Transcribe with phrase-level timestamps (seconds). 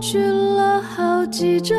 [0.00, 1.76] 去了好几周。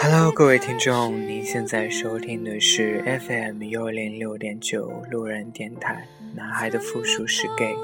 [0.00, 6.08] Hello，各位听众，您现在收听的是 FM 幺零六点九路人电台。
[6.34, 7.74] 男孩的复数是 gay。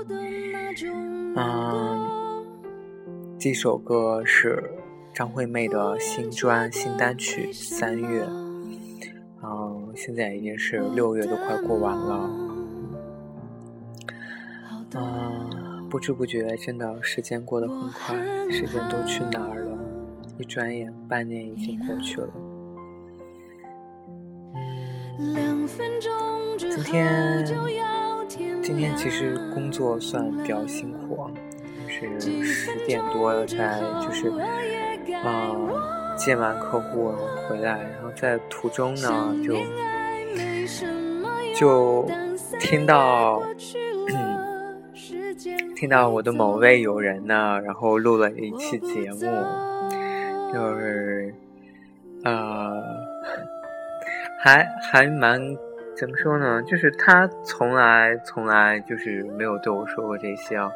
[1.37, 2.09] 嗯，
[3.39, 4.63] 这首歌是
[5.13, 8.25] 张惠妹的新专新单曲《三月》。
[9.43, 12.31] 嗯，现在已经是六月都快过完了。
[14.97, 15.34] 嗯，
[15.95, 18.17] 不知不觉，真的时间过得很快，
[18.51, 19.79] 时间都去哪儿了？
[20.41, 22.29] 一转眼，半年已经过去了。
[26.59, 27.45] 今天
[28.61, 31.31] 今天其实工作算比较辛苦，
[32.19, 34.31] 就是十点多才就是
[35.23, 35.55] 啊
[36.17, 37.15] 见完客户
[37.49, 39.55] 回来，然后在途中呢就
[41.55, 42.11] 就
[42.59, 43.41] 听到。
[45.85, 49.19] 听到我的某位友人呢，然后录了一期节目，
[50.51, 51.35] 就是，
[52.25, 52.83] 呃，
[54.43, 55.39] 还还蛮
[55.95, 56.63] 怎么说呢？
[56.63, 60.71] 就是他从来从来就是没有对我说过这些啊。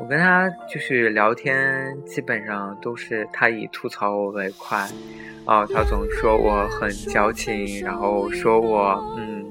[0.00, 4.88] 我跟他就是聊天，基本上都是他以吐槽我为快，
[5.44, 9.44] 哦，他总说我很矫情，然后说我嗯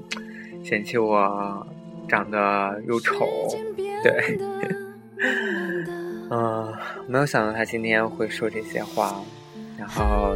[0.63, 1.67] 嫌弃我
[2.09, 3.27] 长得又丑。
[4.04, 4.38] 对，
[6.30, 6.73] 嗯，
[7.08, 9.16] 没有想到他今天会说这些话，
[9.78, 10.36] 然后，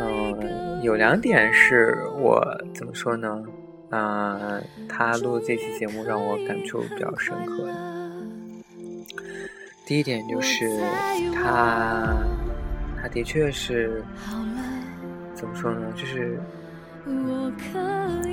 [0.00, 2.42] 嗯，有两点是我
[2.74, 3.44] 怎么说呢？
[3.90, 7.68] 嗯，他录这期节目让我感触比较深刻。
[9.84, 10.80] 第一点就是
[11.34, 12.16] 他，
[13.02, 14.02] 他的确是
[15.34, 15.92] 怎么说呢？
[15.96, 16.38] 就是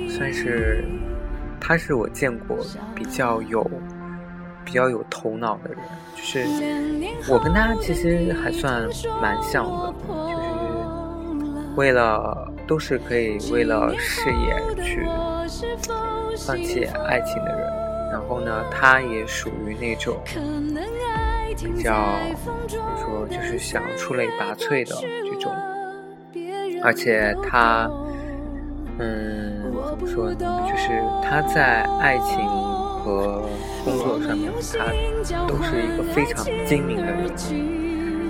[0.08, 0.84] 算是，
[1.60, 2.56] 他是我见过
[2.94, 3.68] 比较有。
[4.68, 5.78] 比较有头脑的人，
[6.14, 6.44] 就是
[7.26, 8.86] 我跟他其实还算
[9.18, 10.44] 蛮像的，就是
[11.74, 15.06] 为了都是可以为了事业去
[16.36, 17.66] 放弃爱情的人。
[18.12, 20.18] 然后呢，他也属于那种
[21.56, 25.50] 比较怎么说，就是想出类拔萃的这种，
[26.82, 27.90] 而且他
[28.98, 32.77] 嗯怎么说呢，就是他在爱情。
[33.08, 33.48] 和
[33.84, 34.92] 工作上面，他
[35.46, 37.26] 都是一个非常精明的人，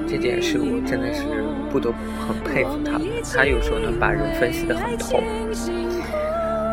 [0.07, 1.25] 这点是我真的是
[1.73, 3.01] 不得不很佩服他。
[3.35, 5.21] 他有时候能把人分析得很透。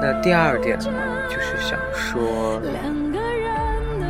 [0.01, 0.93] 那第二点呢，
[1.27, 2.61] 就是想说，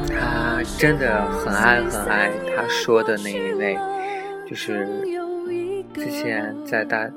[0.09, 3.78] 他真的很爱很爱他说的那一位，
[4.45, 4.89] 就是
[5.94, 7.13] 之前在大，就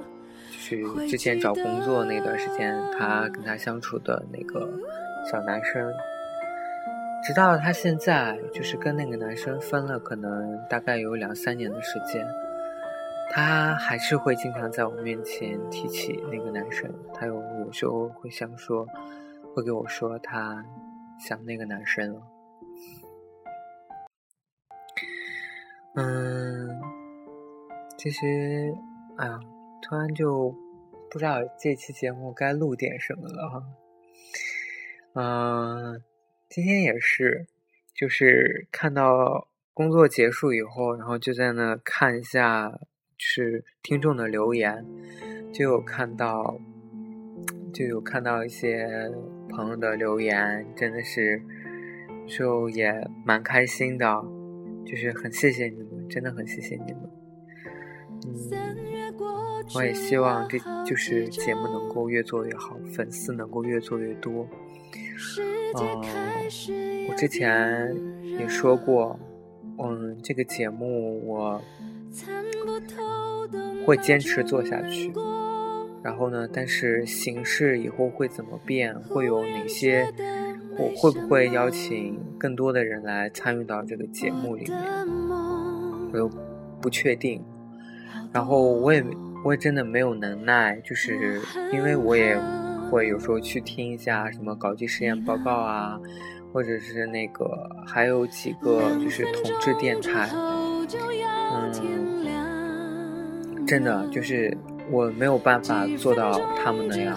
[0.56, 4.71] 是之前找工作那段时间，他跟他相处的那个
[5.28, 5.93] 小男生。
[7.21, 12.27] 直到他现在就是跟那个男生分了，可能大概有两三年的时间，
[13.31, 16.91] 他还是会经常在我面前提起那个男生。
[17.12, 18.87] 他有有时候会想说，
[19.55, 20.65] 会给我说他
[21.19, 22.23] 想那个男生了。
[25.97, 26.81] 嗯，
[27.99, 28.73] 其实，
[29.17, 29.39] 哎呀，
[29.83, 30.55] 突然就
[31.11, 33.62] 不知道这期节目该录点什么了哈。
[35.15, 36.03] 嗯。
[36.48, 37.47] 今天也是，
[37.94, 42.81] 就是看到工作结束以后，然后就在那看一下，
[43.19, 44.82] 是听众的留言，
[45.53, 46.58] 就有看到，
[47.75, 48.88] 就有看到一些
[49.50, 51.42] 朋友的留言，真的是，
[52.26, 52.91] 就也
[53.26, 54.06] 蛮开心的，
[54.87, 57.10] 就是很谢谢你们，真的很谢谢你们。
[58.26, 59.14] 嗯，
[59.75, 64.48] 我也希望这就是节目能够越做越好，粉丝能够越做越多。
[65.75, 69.19] 嗯，我之前也说过，
[69.79, 71.61] 嗯，这个节目我
[73.85, 75.12] 会坚持做下去。
[76.03, 80.09] 然后呢，但是形式以后会怎么变，会有哪些，
[80.79, 84.79] 我会不会邀请更多的人来参与到这个节目里面，
[86.12, 86.31] 我又
[86.81, 87.44] 不确定。
[88.32, 89.05] 然后我也
[89.44, 91.41] 我也真的没有能耐，就是
[91.73, 92.38] 因为我也。
[92.90, 95.99] 会有时候去听一下什么搞基实验报告啊，
[96.52, 100.31] 或者是那个还有几个就是同志电台，
[101.52, 101.70] 嗯，
[103.67, 104.56] 真的就是
[104.90, 107.14] 我没有办法做到他们那样，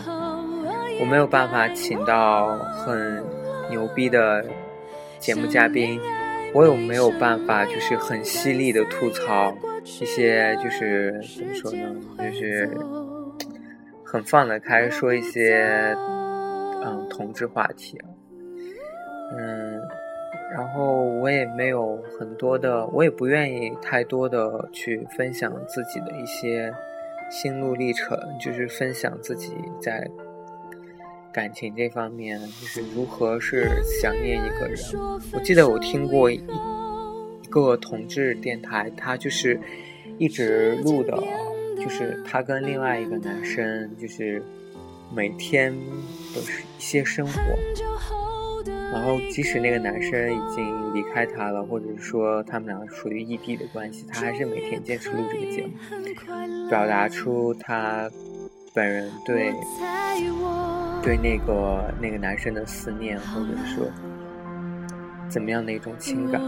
[0.99, 3.23] 我没有办法请到很
[3.69, 4.45] 牛逼的
[5.19, 5.99] 节目嘉宾，
[6.53, 12.69] 我有没有办法就是很犀利的吐槽一些就是怎么说呢，就是。
[14.11, 15.95] 很放得开，说一些
[16.83, 17.97] 嗯同志话题，
[19.37, 19.81] 嗯，
[20.53, 26.73] 然后我也没有很多的，我也不愿意太多的去分享自己的一些
[27.29, 30.05] 心路历程，就是分享自己在
[31.31, 33.65] 感情这方面，就是如何是
[34.01, 34.77] 想念一个人。
[35.31, 36.43] 我记得我听过一
[37.49, 39.57] 个同志电台，他就是
[40.17, 41.17] 一直录的，
[41.83, 44.41] 就是他跟另外一个男生，就是
[45.13, 45.73] 每天
[46.33, 47.33] 都是一些生活。
[48.93, 58.11] 然后，即使那个男生已经离开她了，或者是说他们两个属于异地的关系，他还是每天坚持录这个节目，表达出他
[58.73, 59.53] 本人对
[61.01, 63.89] 对那个那个男生的思念，或者说
[65.29, 66.41] 怎么样的一种情感。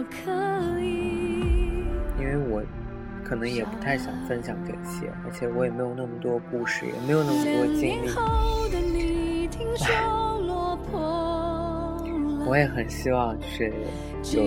[3.34, 8.10] 可能也不太想分享这些，而且我也没有那么多故事，也没有那么多经历。
[12.46, 13.74] 我也很希望，就是
[14.38, 14.44] 有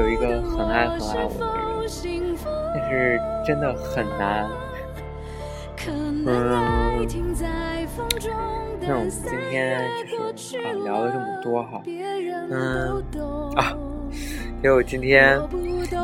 [0.00, 2.38] 有一个很爱很爱我的人，
[2.74, 4.48] 但是真的很难。
[5.86, 6.32] 嗯，那
[8.96, 11.82] 我们今天就是啊聊了这么多哈，
[12.50, 13.04] 嗯
[13.56, 13.76] 啊，
[14.62, 15.38] 因为我今天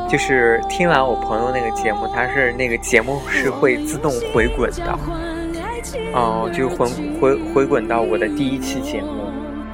[0.08, 4.98] 就是听完我朋友那个节目，他是那个节目是会自动回滚的，
[6.12, 6.86] 哦，就回
[7.20, 9.08] 回回滚到我的第一期节目。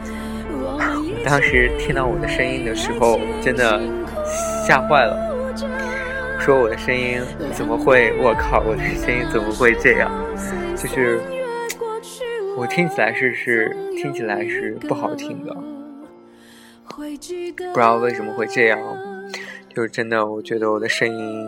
[0.65, 3.81] 我当时听到我的声音的时候，真的
[4.67, 5.17] 吓坏了。
[6.41, 7.23] 说我的声音
[7.53, 8.13] 怎么会？
[8.19, 10.11] 我靠，我的声音怎么会这样？
[10.77, 11.21] 就是
[12.57, 15.55] 我听起来是是听起来是不好听的，
[16.89, 18.81] 不知道为什么会这样。
[19.75, 21.47] 就是真的，我觉得我的声音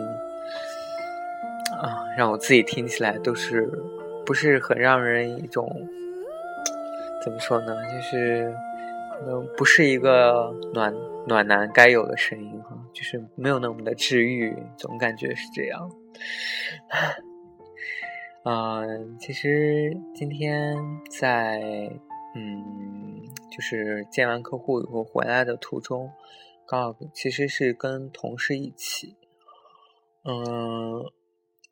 [1.81, 3.69] 啊，让我自己听起来都是
[4.25, 5.69] 不是很让人一种
[7.23, 7.75] 怎么说呢？
[7.85, 8.53] 就是。
[9.17, 10.93] 可能，不是一个暖
[11.25, 15.89] 暖男该有的声音哈，就是没有那么的治愈，总感觉是这样。
[18.43, 20.75] 嗯，其实今天
[21.09, 21.89] 在
[22.35, 26.11] 嗯，就是见完客户以后回来的途中，
[26.67, 29.15] 刚好其实是跟同事一起，
[30.23, 31.11] 嗯。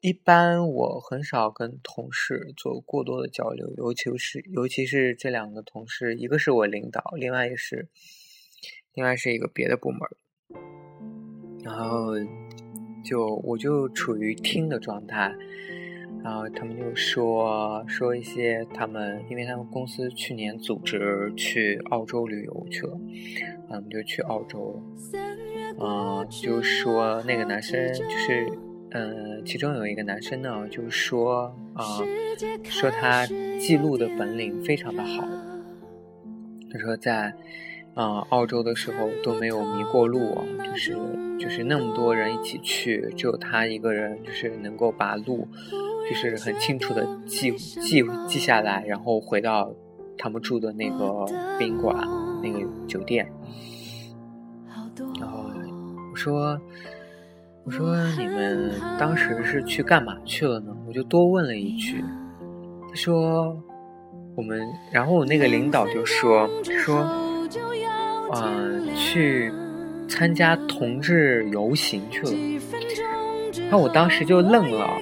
[0.02, 7.88] 一般我很少跟同事做过多的交流，尤其是尤其是这两个同事，一个是我领导，另外一个是
[8.94, 10.02] 另外是一个别的部门。
[11.64, 12.16] 然后
[13.06, 15.34] 就我就处于听的状态，
[16.24, 22.98] 然后他们就说说一些他们，因为他们公司去年组织去澳洲旅游去了，
[23.70, 24.82] 他们就去澳洲了，
[25.80, 28.48] 嗯，就说那个男生就是。
[28.96, 31.84] 嗯，其中有一个男生呢，就说啊，
[32.64, 33.26] 说他
[33.60, 35.28] 记录的本领非常的好。
[36.72, 37.34] 他说在
[37.96, 40.96] 啊澳洲的时候都没有迷过路啊，就是
[41.40, 45.48] 就是那么多人一起去，只有他一个人就是能够把路
[46.10, 49.74] 就是很清楚的记记记下来，然后回到
[50.18, 51.26] 他们住的那个
[51.58, 51.96] 宾馆
[52.42, 53.28] 那个酒店。
[55.20, 55.46] 然后
[56.12, 56.60] 我说。
[57.66, 60.76] 我说你们当时是去干嘛去了呢？
[60.86, 62.04] 我就多问了一句。
[62.90, 63.58] 他说
[64.36, 66.46] 我们，然后我那个领导就说
[66.84, 66.98] 说，
[68.34, 69.50] 嗯，去
[70.10, 72.32] 参加同志游行去了。
[73.72, 75.02] 那我当时就愣了，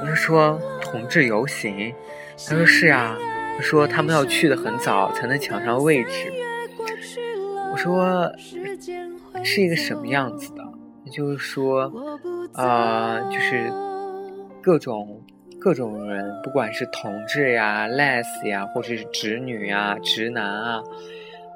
[0.00, 1.94] 我就说同志游行？
[2.48, 3.16] 他说是啊，
[3.56, 6.32] 他说他们要去的很早才能抢上位置。
[7.70, 8.32] 我说
[9.44, 10.64] 是一个什么样子的？
[11.12, 11.92] 就是说，
[12.54, 13.72] 啊，就是
[14.62, 15.22] 各种
[15.60, 20.82] 各种人，不管是同志呀、les 呀，或者是直女呀、直男啊，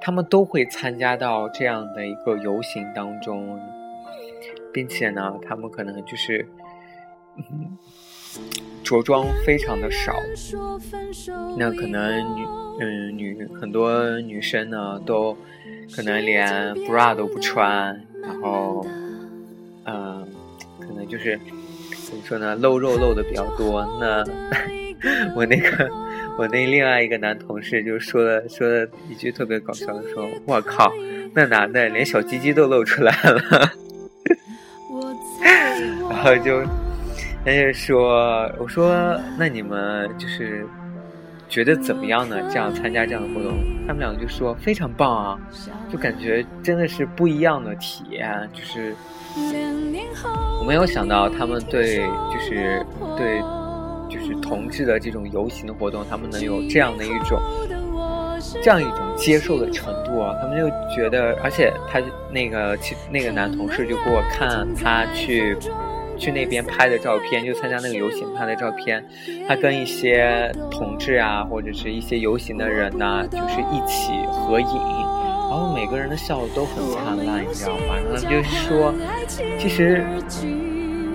[0.01, 3.59] 他们都会参加到这样的一个游行当中，
[4.73, 6.47] 并且呢，他们可能就是
[8.83, 10.15] 着装非常的少，
[11.57, 12.47] 那可能女
[12.81, 15.37] 嗯女很多女生呢都
[15.95, 18.87] 可能连 bra 都不穿，然后。
[19.87, 20.27] 嗯，
[20.81, 21.39] 可能就是
[22.07, 23.87] 怎么说呢，露肉露的比较多。
[24.01, 24.25] 那
[25.37, 25.91] 我那个
[26.39, 30.91] 我那另外一个男同事就说了说了一句特别搞笑的说：“我靠，
[31.35, 33.71] 那男的连小鸡鸡都露出来了。”
[36.09, 36.63] 然后就
[37.45, 40.67] 他就说：“我说那你们就是
[41.49, 42.37] 觉得怎么样呢？
[42.51, 43.53] 这样参加这样的活动？”
[43.87, 45.39] 他们两个就说：“非常棒啊，
[45.93, 48.95] 就感觉真的是不一样的体验，就是。”
[50.61, 51.99] 我没有想到他们对
[52.33, 52.87] 就是
[53.17, 53.41] 对
[54.09, 57.41] 就是同志的这种游行的活动，他们能有这样的一种
[58.63, 65.59] 这样一种接受的程度啊，他们就觉得，而且他那个其那个男同事就给我看他去
[66.17, 69.05] 去那边拍的照片，就参加那个游行拍的照片，
[69.49, 74.67] 他跟一些同志啊或者是一些游行的人呢，就是一起合影，
[75.51, 77.97] 然后每个人的笑都很灿烂，你知道吗？
[78.11, 78.95] 然后就是说，
[79.59, 80.05] 其实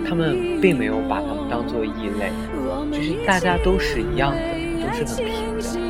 [0.07, 2.31] 他们并没有把他们当做异类，
[2.91, 4.41] 就是大家都是一样的，
[4.87, 5.89] 都是很平等。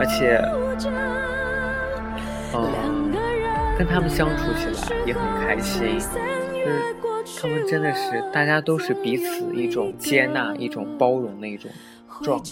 [0.00, 0.40] 而且，
[2.54, 3.12] 嗯，
[3.76, 4.72] 跟他们相处起来
[5.04, 6.94] 也很开心，就是
[7.36, 11.70] 他们真的是大家都是彼此一种接纳、一种包容的一种
[12.22, 12.50] 状态。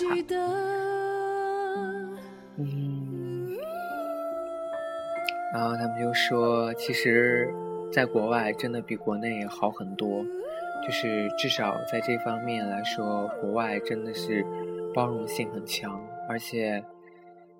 [2.57, 3.57] 嗯，
[5.53, 7.49] 然后他们就说，其实，
[7.93, 10.25] 在国外真的比国内好很多，
[10.85, 14.45] 就是至少在这方面来说，国外真的是
[14.93, 16.83] 包容性很强，而且。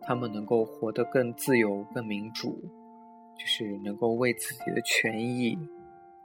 [0.09, 2.63] 他们能够活得更自由、更民主，
[3.37, 5.59] 就是能够为自己的权益、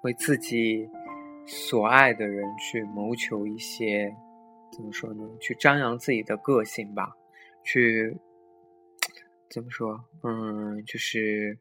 [0.04, 0.90] 为自己
[1.46, 4.16] 所爱的人去谋求一些，
[4.72, 5.24] 怎么说呢？
[5.40, 7.16] 去张扬自己的个性吧，
[7.64, 8.18] 去
[9.50, 10.06] 怎么说？
[10.24, 11.60] 嗯，就是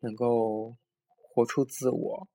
[0.00, 0.76] 能够
[1.20, 2.28] 活出自我。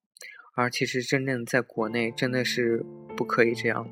[0.56, 2.84] 而其实真正在国内，真的是
[3.16, 3.88] 不可以这样。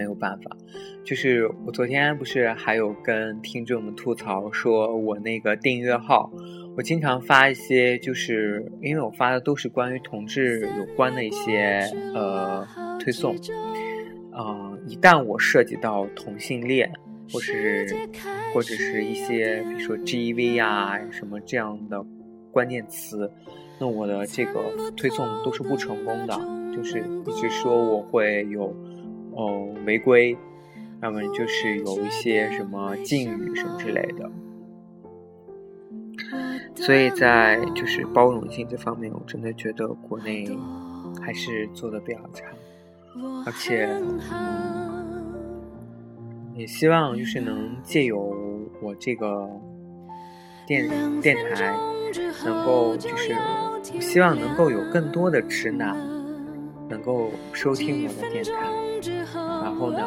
[0.00, 0.56] 没有办法，
[1.04, 6.32] 就是我昨天不是还有跟听众们吐槽，说我那个订阅号，
[6.74, 12.66] 我经常发一些，就是因为我发的都是关于同志有关的一些呃
[12.98, 13.36] 推送，
[14.32, 16.90] 啊，一旦我涉及到同性恋，
[17.30, 17.86] 或是
[18.54, 22.02] 或者是一些比如说 G V 啊什么这样的
[22.50, 23.30] 关键词，
[23.78, 24.62] 那我的这个
[24.96, 26.34] 推送都是不成功的，
[26.74, 28.74] 就是一直说我会有。
[29.32, 30.36] 哦，玫瑰，
[31.00, 34.30] 那么就是有一些什么禁语什么之类的，
[36.74, 40.46] 所以在就是包容性这方面，我真的觉得国内
[41.20, 42.44] 还是做的比较差，
[43.46, 43.88] 而且
[46.54, 48.36] 也希望就是能借由
[48.82, 49.48] 我这个
[50.66, 50.88] 电
[51.20, 51.74] 电台，
[52.44, 53.34] 能够就是
[54.00, 55.96] 希望能够有更多的直男
[56.88, 58.89] 能够收听我的电台。
[59.80, 59.98] 然后呢，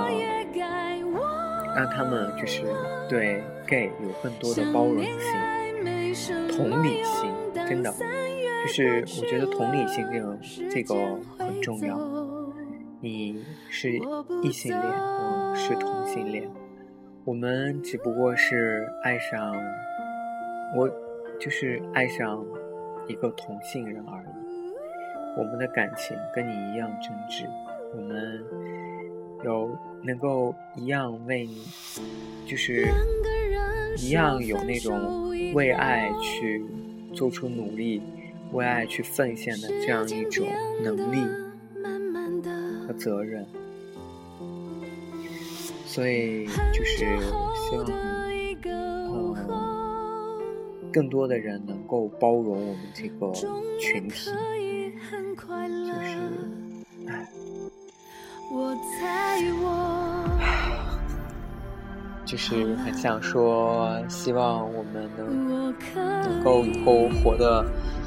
[1.76, 2.62] 让他们就是
[3.10, 10.38] 对 gay 有更多的包容性、同理心，真的，就是我觉得同理心这个
[10.70, 10.94] 这个
[11.40, 11.98] 很重要。
[13.02, 13.92] 你是
[14.44, 16.48] 异性恋，我是同性恋，
[17.26, 19.56] 我们只不过是爱上
[20.76, 20.88] 我，
[21.40, 22.46] 就是爱上
[23.08, 24.26] 一个同性人而已。
[25.36, 27.50] 我们的感情跟你一样真挚，
[27.96, 28.44] 我们。
[29.44, 31.62] 有能够一样为你，
[32.48, 32.88] 就是
[33.98, 36.64] 一样有那种为爱去
[37.14, 38.02] 做出努力、
[38.54, 40.48] 为爱去奉献的这样一种
[40.82, 41.18] 能力
[42.88, 43.46] 和责任，
[45.86, 47.86] 所以就是希望，
[48.64, 49.36] 嗯，
[50.92, 53.32] 更多的人能够包容我们这个
[53.80, 54.32] 群体，
[55.12, 56.18] 就是，
[57.08, 57.28] 唉。
[62.26, 65.74] 就是很想说，希望我们能
[66.24, 67.64] 能够以后活的，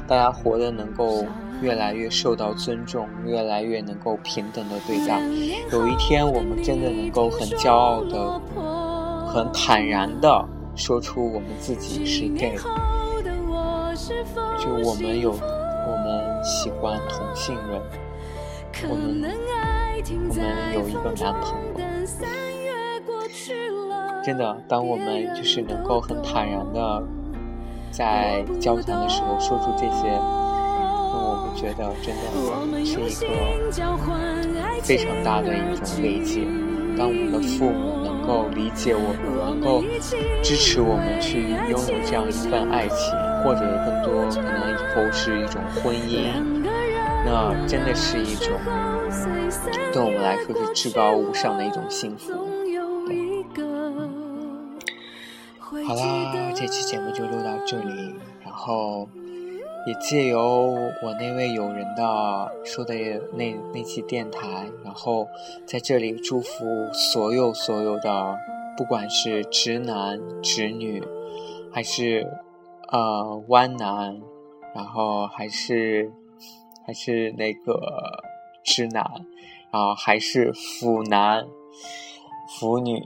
[0.07, 1.23] 大家活的能够
[1.61, 5.21] 越来越受到尊重，越来越能够平等的对待。
[5.71, 8.41] 有一天，我们真的能够很骄傲的、
[9.27, 10.43] 很坦然的
[10.75, 12.57] 说出我们自己是 gay，
[14.57, 17.79] 就我们有，我们喜欢同性人，
[18.89, 19.21] 我们。
[19.97, 20.03] 我
[20.35, 21.81] 们有一个男朋友，
[24.23, 27.03] 真的，当我们就是能够很坦然的
[27.89, 32.21] 在交谈的时候说出这些，那我们觉得真的
[32.85, 33.27] 是一个
[34.83, 36.45] 非常大的一种慰藉。
[36.95, 39.81] 当我们的父母能够理解我们，能够
[40.43, 46.29] 支持我们去拥有这样一份爱情，或者更多可能以后是一种婚姻，
[47.25, 48.53] 那真的是一种。
[49.93, 52.33] 对我们来说是至高无上的一种幸福。
[55.85, 59.07] 好啦，这期节目就录到这里，然后
[59.85, 62.93] 也借由我那位友人的说的
[63.33, 65.27] 那那期电台，然后
[65.65, 68.37] 在这里祝福所有所有的，
[68.75, 71.01] 不管是直男直女，
[71.71, 72.27] 还是
[72.89, 74.19] 呃弯男，
[74.75, 76.11] 然后还是
[76.85, 77.79] 还是那个
[78.67, 79.25] 直男。
[79.69, 81.45] 啊，还是腐男、
[82.57, 83.03] 腐女，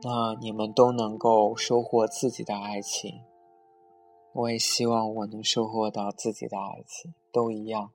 [0.00, 3.20] 那你们都能够收获自己的爱情，
[4.32, 7.90] 我也希望我能收获到自己的爱情，都一样，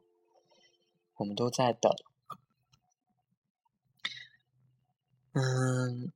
[1.16, 1.90] 我们都在等。
[5.32, 6.12] 嗯，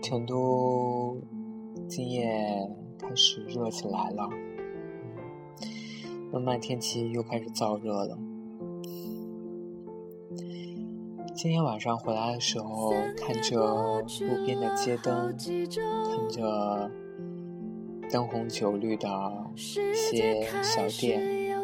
[0.00, 1.20] 成都
[1.88, 2.70] 今夜
[3.00, 4.28] 开始热起来了，
[6.32, 8.16] 慢慢天气又开始燥热了。
[11.34, 16.90] 今天晚上回来的时候，看着路边的街灯，看着
[18.10, 19.08] 灯红酒绿的
[19.56, 19.58] 一
[19.94, 21.58] 些小店，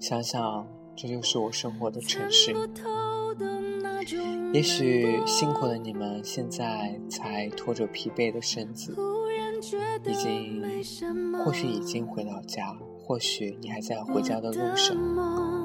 [0.00, 2.54] 想想这就是我生活的城市。
[4.52, 8.96] 也许辛苦的你们现在才拖着疲惫的身子，
[10.06, 10.62] 已经，
[11.44, 15.59] 或许已经回到家，或许你还在回家的路上。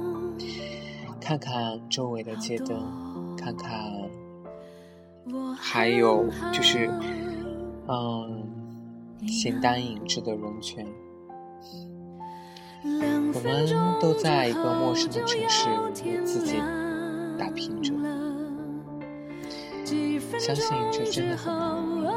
[1.25, 3.91] 看看周围的街灯，看看，
[5.57, 6.87] 还有就是，
[7.87, 8.47] 嗯，
[9.27, 10.85] 形单影只的人群。
[13.33, 13.65] 我们
[13.99, 15.67] 都在一个陌生的城市
[16.05, 16.59] 为自己
[17.39, 17.91] 打拼着，
[20.39, 21.51] 相信这真的很
[22.03, 22.13] 难，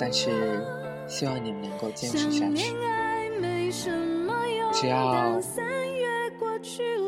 [0.00, 0.64] 但是
[1.06, 2.74] 希望你们能够坚持下去，
[4.72, 5.38] 只要。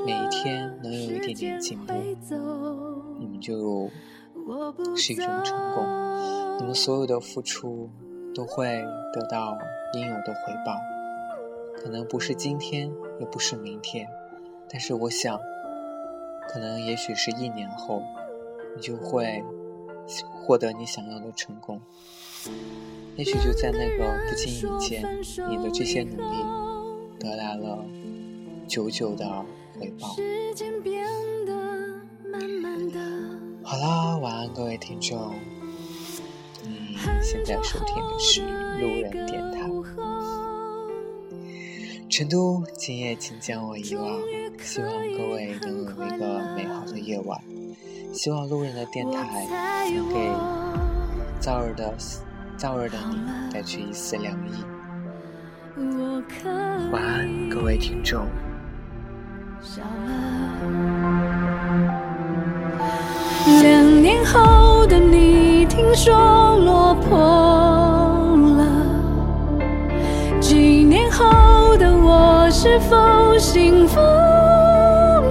[0.06, 1.92] 每一天能有一点点进步，
[3.18, 3.90] 你们就
[4.94, 5.84] 是一种成功。
[6.60, 7.90] 你们所有的付出
[8.32, 8.68] 都会
[9.12, 9.58] 得到
[9.94, 10.76] 应有的回报，
[11.76, 14.06] 可能不是今天，也不是明天，
[14.70, 15.40] 但是我想，
[16.48, 18.00] 可能也许是一年后，
[18.76, 19.42] 你就会
[20.36, 21.80] 获得你想要的成功。
[23.16, 25.02] 也许就在那个不经意间，
[25.50, 26.44] 你的这些努力
[27.18, 27.84] 得来了
[28.68, 29.44] 久久的。
[29.78, 30.08] 回报。
[33.62, 35.34] 好啦，晚安，各位听众。
[36.62, 38.42] 你现在收听的是
[38.80, 39.68] 路人电台。
[42.08, 44.18] 成都，今夜请将我遗忘。
[44.58, 47.38] 希望各位能有一个美好的夜晚。
[48.12, 49.46] 希望路人的电台
[49.90, 50.30] 能给
[51.40, 51.94] 燥热的
[52.56, 54.52] 燥热的你带去一丝凉意。
[56.90, 58.26] 晚安，各位听众。
[59.76, 59.88] 笑了
[63.60, 67.18] 两年后的你，听说落魄
[68.56, 68.64] 了。
[70.40, 75.22] 几年后的我，是否幸福了？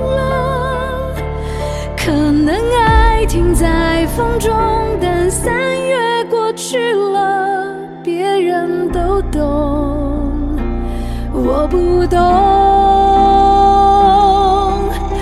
[1.98, 2.56] 可能
[2.86, 4.54] 爱停在风中，
[5.02, 7.66] 但三月过去了，
[8.04, 10.30] 别人都懂，
[11.34, 12.55] 我不懂。